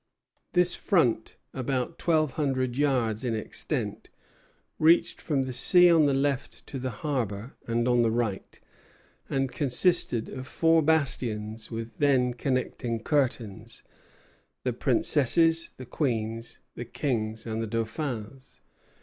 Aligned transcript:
This 0.53 0.73
front, 0.75 1.35
about 1.53 1.99
twelve 1.99 2.31
hundred 2.31 2.75
yards 2.75 3.23
in 3.23 3.35
extent, 3.35 4.09
reached 4.79 5.21
from 5.21 5.43
the 5.43 5.53
sea 5.53 5.91
on 5.91 6.07
the 6.07 6.13
left 6.15 6.65
to 6.65 6.79
the 6.79 6.89
harbor 7.05 7.53
on 7.67 7.83
the 8.01 8.09
right, 8.09 8.59
and 9.29 9.51
consisted 9.51 10.27
of 10.27 10.47
four 10.47 10.81
bastions 10.81 11.69
with 11.69 11.99
their 11.99 12.33
connecting 12.33 12.99
curtains, 13.03 13.83
the 14.63 14.73
Princess's, 14.73 15.69
the 15.77 15.85
Queen's, 15.85 16.57
the 16.73 16.83
King's, 16.85 17.45
and 17.45 17.61
the 17.61 17.67
Dauphin's. 17.67 18.61